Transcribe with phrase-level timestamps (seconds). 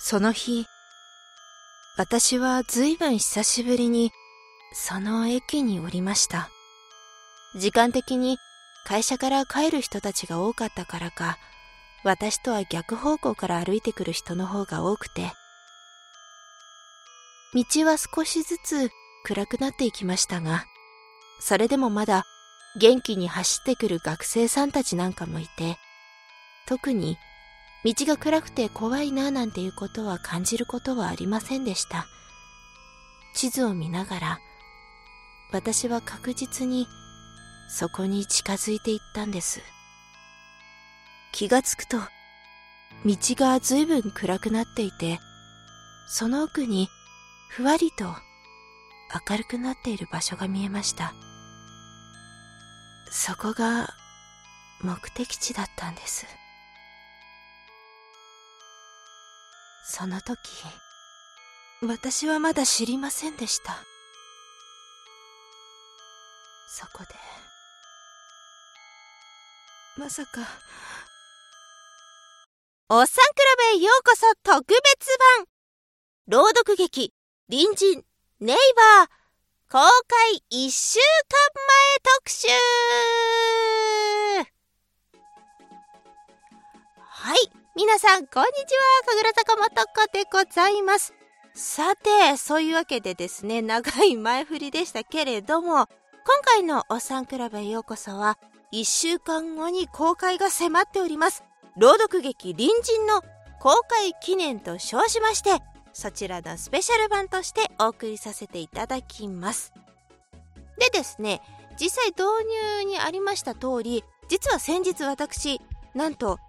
[0.00, 0.64] その日、
[1.96, 4.12] 私は随分久しぶりに
[4.72, 6.50] その駅に降りました。
[7.56, 8.38] 時間的に
[8.86, 11.36] 会社から帰る人たちが多かったからか、
[12.04, 15.32] 私とは逆方向から歩いてくる人の方が多くて、
[17.52, 18.90] 道は少しずつ
[19.24, 20.64] 暗くなっていきましたが、
[21.40, 22.24] それでもまだ
[22.80, 25.76] 元気に走ってくる学生さんたちなんかもいて、
[26.68, 27.16] 特に
[27.84, 32.06] 道が暗くて怖いななんていうことは感じることはありませんでした。
[33.34, 34.40] 地図を見ながら、
[35.52, 36.88] 私は確実に
[37.68, 39.62] そこに近づいていったんです。
[41.32, 41.98] 気がつくと、
[43.06, 45.20] 道が随分暗くなっていて、
[46.08, 46.88] その奥に
[47.48, 48.06] ふわりと
[49.28, 51.14] 明るくなっている場所が見えました。
[53.10, 53.94] そこが
[54.82, 56.26] 目的地だったんです。
[59.90, 60.38] その時、
[61.80, 63.74] 私はまだ知りませんでした。
[66.68, 67.08] そこで、
[69.96, 70.42] まさか、
[72.90, 75.46] おっさんクラブへようこそ特別版
[76.26, 77.14] 朗読劇、
[77.50, 78.04] 隣人、
[78.40, 78.56] ネイ
[78.98, 79.08] バー、
[79.72, 82.48] 公開1週間前特集
[86.98, 87.57] はい。
[87.78, 89.04] 皆さん、こんにちは。
[89.06, 91.14] 神楽坂まとこでございます。
[91.54, 95.86] さて、そういうわけでですね、長い前振りでしたけれども、今
[96.42, 98.36] 回のおっさんクラブへようこそは、
[98.72, 101.44] 1週間後に公開が迫っております。
[101.76, 103.22] 朗読劇隣人の
[103.60, 109.72] 公開記念と称しまして、そちらのスペシャル版としてお送りさせていただきます。
[110.80, 111.42] でですね、
[111.80, 112.24] 実際導
[112.80, 115.60] 入にありました通り、実は先日私、
[115.94, 116.40] なんと、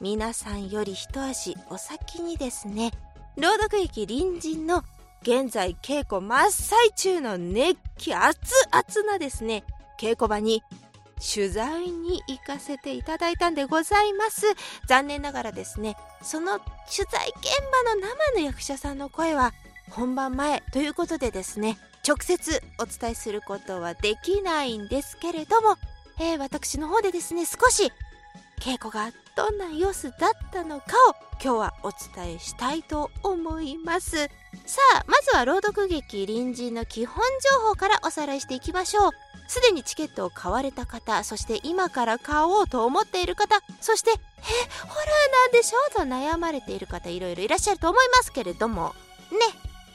[0.00, 2.92] 皆さんより一足お先にですね、
[3.36, 4.82] 朗読劇隣人の
[5.22, 9.64] 現在稽古真っ最中の熱気熱々なですね、
[9.98, 10.62] 稽古場に
[11.18, 14.46] 取材に行かせていただいたんでございます。
[14.86, 17.44] 残念ながらですねその取材現
[17.86, 19.52] 場の生の役者さんの声は
[19.90, 25.76] 本番前ということでですね直接お伝えすることはできないんですけれども、
[26.20, 27.90] えー、私の方でですね少し
[28.60, 34.16] 稽古がどんな様子だったのかを今日はお伝えしたいと思います。
[34.66, 37.22] さあまずは朗読劇隣人の基本
[37.58, 39.12] 情報からおさらいしていきましょう。
[39.48, 44.96] すでにチケットを買われた方そして今から買おうと思っている方そしてえホラー
[45.44, 48.94] なんでしょうと悩まれている方いろいろいらっしゃると思いますけれども。
[49.30, 49.38] ね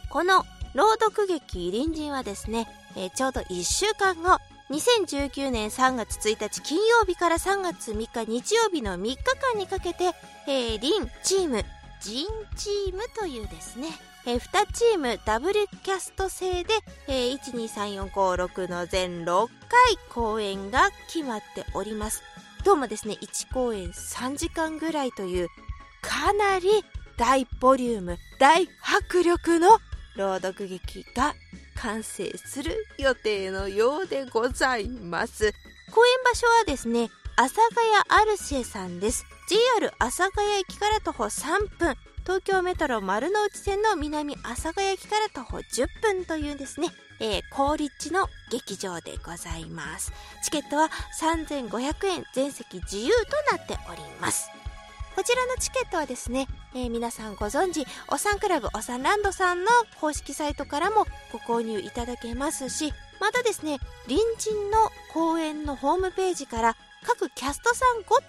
[0.09, 4.39] この朗読劇隣人はですね、え、ちょうど1週間後
[4.71, 9.17] 2019年3月1日金曜日から3月3日日曜日の3日
[9.53, 10.11] 間にかけて、
[10.47, 11.65] えー、リンチーム
[12.01, 13.89] ジンチームというですね。
[14.25, 16.73] えー、2チームダブルキャスト制で、
[17.07, 19.51] えー、123456の全6回
[20.09, 22.23] 公演が決まっております。
[22.63, 25.47] どうもですね1公演3時間ぐらいという
[26.01, 26.69] かなり
[27.17, 29.79] 大ボリューム大迫力の
[30.15, 31.33] 朗読劇が
[31.81, 35.51] 完成する予定のようでございます。
[35.91, 37.75] 公演場所はですね阿佐ヶ
[38.07, 39.25] 谷アルシェさんです。
[39.49, 41.95] JR 阿佐ヶ谷駅から徒歩3分。
[42.23, 50.11] 東京メトロ丸の内線の南阿佐ヶ谷駅から徒歩10分というですね、えー、高立地の劇場でございます。
[50.43, 52.23] チケットは3500円。
[52.33, 53.11] 全席自由
[53.49, 54.51] となっております。
[55.15, 68.25] こちらのチケットはですね、えー、皆さんご存知、おさんクラブおさんランドさんの公式サイトからもご購入いただけますし、またですね、隣人の公演のホームページから各キャストさんごとの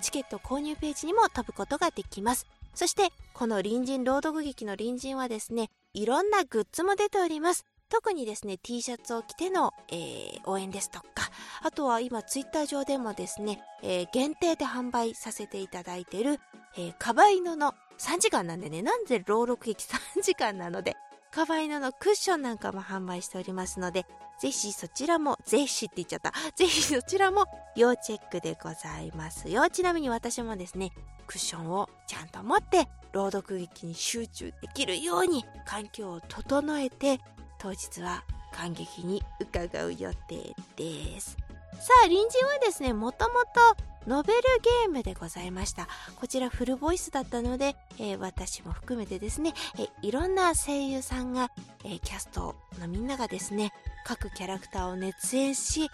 [0.00, 2.46] チケット購入ページにも飛ぶことができます。
[2.74, 7.66] そして、この隣人朗読劇の隣人はですね、いろんなグッズも出ております。
[7.94, 11.30] 特にですね、T シャツを着ての、えー、応援ですとか、
[11.62, 16.40] あとは今ツイッター上でもですね、えー、限定で販売させていただいている、
[16.76, 20.96] えー、カバイノの3時間なんでね、なんで朗読劇3時間なので、
[21.30, 24.06] カバイノのクッションなんかも販売しておりますので、
[24.40, 26.32] ぜひそちらも、ぜひって言っちゃった。
[26.56, 27.44] ぜひそちらも
[27.76, 29.70] 要チェックでございますよ。
[29.70, 30.90] ちなみに私もですね、
[31.28, 37.20] クッションをちゃんと持って朗読劇に集中できるように環境を整えて
[37.64, 38.22] 当日は
[38.52, 41.38] 感激に伺う予定です。
[41.72, 45.88] さあ隣人はですねもともとノベルゲームでございました。
[46.16, 51.50] こちらフルボイスだったので、えー、私も含めてですね、えー、いろんな声優さんが、
[51.86, 53.72] えー、キャストのみんながですね
[54.04, 55.90] 各キャラクターを熱演し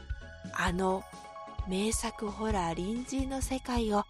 [0.55, 1.05] あの
[1.69, 4.05] 名作ホラー隣人の世界を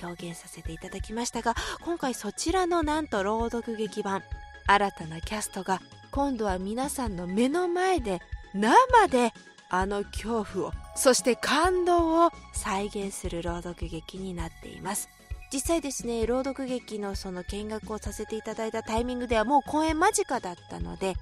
[0.00, 4.22] 表現させていただきましたが今回そちらのなんと朗読劇版
[4.68, 5.80] 新たなキャストが
[6.10, 8.20] 今度は皆さんの目の前で
[8.54, 9.32] 生で
[9.68, 15.08] あの恐怖をそして感動を再現する朗読劇になっています。
[15.52, 21.14] 実際ですね朗読劇のその見学をさせていただいたタイミングではもう公演間近だったので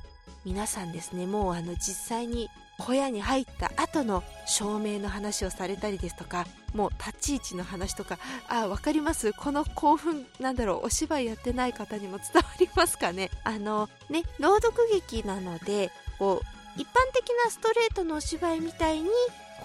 [0.45, 9.33] 皆さんですねもうあの実際に小屋に入った後の照明の話をされたりですとかもう立ち位置の話とかあ分かります？
[9.33, 10.87] この興奮なんだろう？
[10.87, 13.31] お芝居やってない方にも伝わりますかね？
[13.45, 19.09] あのね朗読劇なのでこう一般的なストレートのお芝居みたいに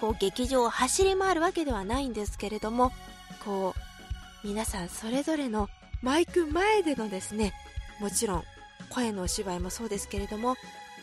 [0.00, 2.90] こう劇場を走り回るわけではないんですけれども
[3.44, 3.74] こ
[4.44, 5.68] う皆さんそれぞれの
[6.02, 7.52] マイク前でのですね
[8.00, 8.44] もちろん
[8.90, 10.56] 声のお芝居もそうですけれども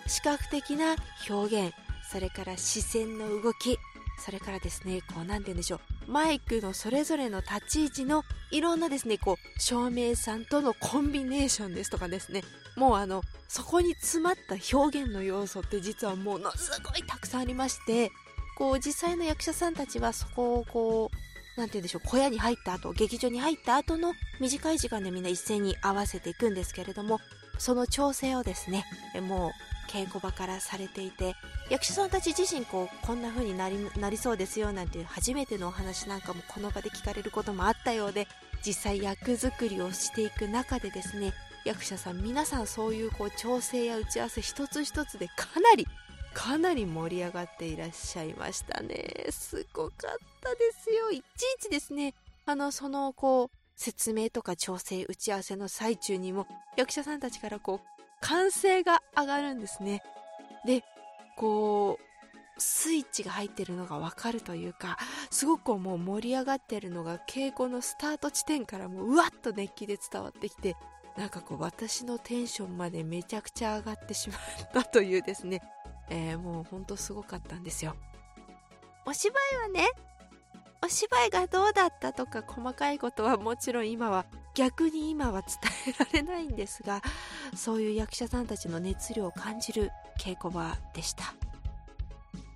[0.07, 0.96] 視覚的な
[1.30, 1.75] 表現
[2.12, 3.80] それから視線の動き
[4.19, 5.78] それからですねこう何て言うんでしょ
[6.08, 6.12] う。
[6.12, 12.44] マイクのそれぞれの立ち位置のいろんなですねこう照明さんとのコンビネーションですとかですね。
[12.75, 18.12] もうあのそこに詰まった表現の要素って実はものすごいたくさんありまして
[18.57, 21.18] こう実際の役者さんたちはそこをこう
[21.57, 27.19] 何て言うんでしょう小屋に入った後劇場に入った後の短い時間でみんな一斉に合わせていくんですけれども
[27.57, 28.86] その調整をですね
[29.22, 29.52] もう
[29.92, 31.36] 稽古場からされていて
[31.70, 38.28] 役者さんたち自身こうこんな風になりなりそうですよなんていう初めてのお話なんかもこの場で聞かれることもあったようで
[38.66, 41.34] 実際役作りをしていく中でですね
[41.66, 45.88] 役者さん皆さんそういうこう調整や打ち合わせ一つ一つでかなり
[46.34, 49.28] かなり盛り上がっていらっしゃいましたね。
[49.32, 51.12] すごかったですよ。
[51.12, 51.24] いちい
[51.60, 52.14] ちですね。
[52.46, 56.48] あのそのこう説明とか調整打ち合わせの最中にも
[56.78, 57.88] 役者さんたちからこう
[58.21, 60.01] 歓声が上がるんですね。
[60.65, 60.83] で、
[61.35, 62.12] こう、
[62.62, 64.97] スイッチが入ってるのがわかるというか、
[65.31, 70.75] すごくもう盛り上がってるのが稽古のスタート地点からもううわっと熱気で伝わってきて、
[71.18, 74.39] なんかこう私のテンションまでめちゃくちゃ上がってしまっ
[74.73, 75.62] たというですね、
[76.09, 77.95] えー、もうほんとすごかったんですよ。
[79.06, 79.89] お芝居はね、
[80.83, 87.01] お芝居がどうだったとか細かいことはもちろん今は逆に今は伝えられないんですが
[87.56, 91.33] そういう役者さんたちの熱量を感じる稽古場でした。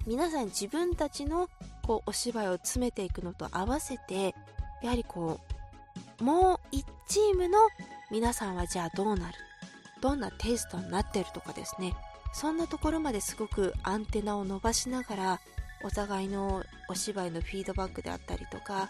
[0.05, 1.49] 皆さん自分たちの
[1.81, 4.35] こうお芝居を詰めていくのと合わせて
[4.83, 5.39] やはりこ
[6.19, 7.57] うもう1チームの
[8.11, 9.33] 皆さんはじゃあどうなる？
[10.01, 11.93] どんなテイストになってるとかですね。
[12.33, 15.39] そんなところまですごくアンテナを伸ばしながら
[15.83, 18.89] お互いのお芝居のフィードバックであったりとか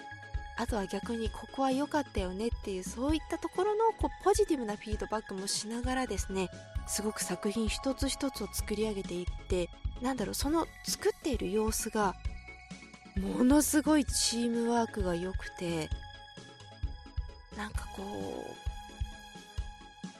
[0.57, 6.49] あとは逆にここは良かったよねっていうそういったところのこうポジティブなフィードバックもしながらですね
[6.87, 9.69] すごく作品一つ一つを作り上げていって
[10.01, 12.15] なんだろうその作っている様子が
[13.17, 15.89] ものすごいチームワークが良くて
[17.57, 18.03] なんかこ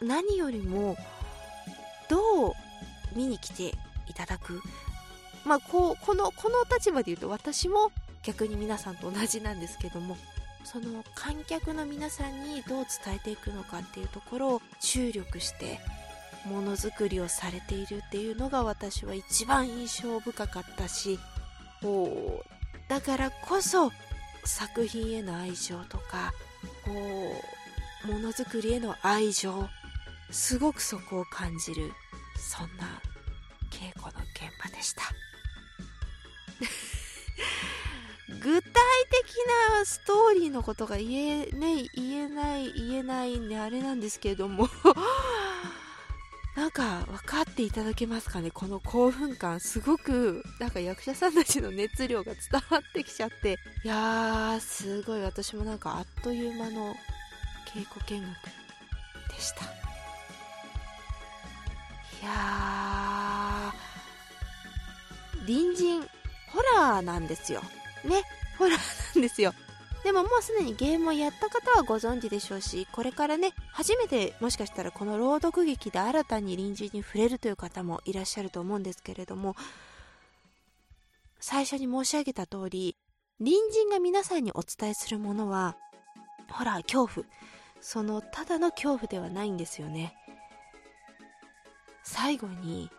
[0.02, 0.98] う何よりも
[2.10, 2.54] どう
[3.16, 3.74] 見に来て
[4.08, 4.62] いただく。
[5.46, 7.92] まあこうこのこの立場で言うと私も
[8.26, 10.18] 逆に皆さんと同じなんですけども
[10.64, 15.80] その観客の皆さんにどう伝えていくのかっていうところを注力して
[16.46, 21.20] ものづくりをされているっていうのが私は一番印象深かったし
[21.82, 23.92] こうだからこそ
[24.44, 26.34] 作品への愛情とか
[26.84, 26.92] こ
[28.06, 29.68] うものづくりへの愛情
[30.32, 31.92] すごくそこを感じる
[32.38, 33.02] そんな
[33.72, 35.04] 稽古の現場でした。
[38.46, 38.72] 具体的
[39.80, 44.70] なストーリーのことが言え,、ね、言えない言えないんであれなんですけれども。
[46.56, 48.52] なんか分かっていただけますかね？
[48.52, 49.60] この興奮感。
[49.60, 53.58] すごくなんか役者さんたちの熱量が伝わってきちゃって。
[53.84, 55.22] いやーすごい。
[55.24, 56.96] 私もなんかあっという間の
[57.74, 58.36] 稽古見学
[59.36, 59.66] でした。
[59.66, 59.68] い
[62.24, 66.08] やー隣人
[66.52, 67.64] ホラーなんですよ。
[68.06, 68.24] ね、
[68.58, 69.54] ホラーなんですよ。
[70.04, 79.56] でももうすでにゲームをやった方はご存知でしょうし、これからね、初めてもしかしたらこの朗読劇で新たに隣人に触れるという方もいらっしゃると思うんですけれども、
[81.40, 82.96] 最初に申し上げた通り、
[83.40, 85.76] 隣人が皆さんにお伝えするものは、
[86.50, 87.28] ほら、恐怖。
[87.82, 90.16] その、ただの恐怖ではないんですよね。
[92.04, 92.90] 最後に、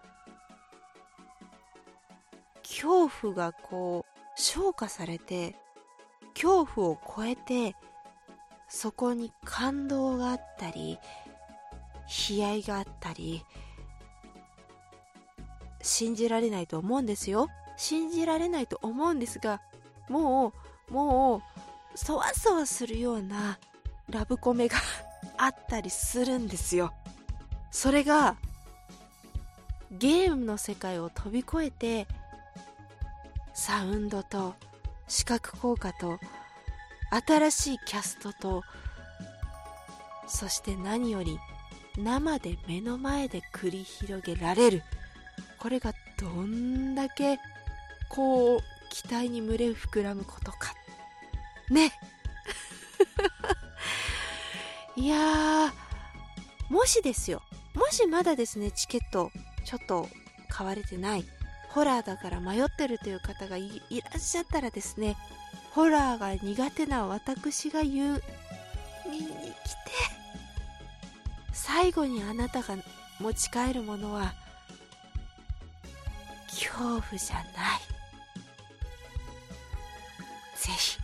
[2.62, 4.05] 恐怖がこう、
[4.56, 5.54] 昇華されて
[6.32, 7.76] 恐怖を超えて
[8.70, 10.98] そこに感動があったり
[12.30, 13.44] 悲哀があったり
[15.82, 17.48] 信じられないと思うんですよ。
[17.76, 19.60] 信じられないと思うんですが
[20.08, 20.54] も
[20.90, 21.42] うも
[21.94, 23.58] うそわそわするような
[24.08, 24.78] ラブコメが
[25.36, 26.94] あったりするんですよ。
[27.70, 28.36] それが
[29.90, 32.08] ゲームの世界を飛び越えて
[33.56, 34.54] サウンドと
[35.08, 36.20] 視覚効果と
[37.26, 38.62] 新しいキャストと
[40.28, 41.38] そして何より
[41.96, 44.82] 生で目の前で繰り広げられる。
[45.58, 47.38] これがどんだけ
[48.10, 48.60] こう
[48.90, 50.74] 期待に群れ膨らむことか。
[51.70, 51.92] ね。
[54.96, 55.72] いや
[56.68, 57.40] もしですよ。
[57.74, 59.30] もしまだですねチケット
[59.64, 60.08] ちょっと
[60.50, 61.24] 買われてない。
[61.76, 65.14] ホラーだから迷ってるという方がいらっしゃったらですね
[65.72, 68.22] ホラーが苦手な私が言う
[69.04, 69.36] 見に来て
[71.52, 72.76] 最後にあなたが
[73.20, 74.32] 持ち帰るものは
[76.48, 77.44] 恐怖じゃない。
[80.56, 80.98] ぜひ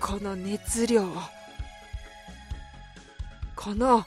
[0.00, 1.12] この熱量を
[3.54, 4.02] この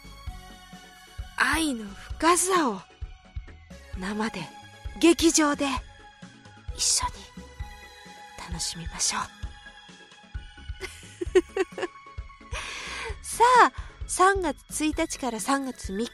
[1.36, 2.82] 愛の深さを
[4.00, 4.57] 生で
[5.00, 5.66] 劇場で
[6.76, 7.14] 一緒に
[8.50, 9.22] 楽しみましょう。
[13.22, 13.72] さあ
[14.08, 16.10] 3月1日から3月3日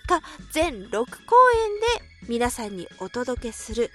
[0.51, 3.91] 全6公演で皆さんにお届けする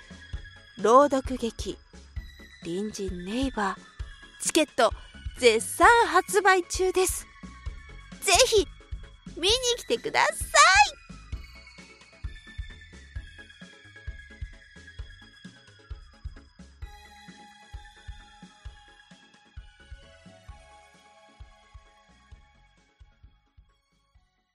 [0.78, 1.76] 朗読劇
[2.64, 3.80] 「隣人ネイバー」
[4.40, 4.92] チケット
[5.38, 7.26] 絶賛発売中です。
[8.22, 8.66] ぜひ
[9.36, 10.77] 見に来てください。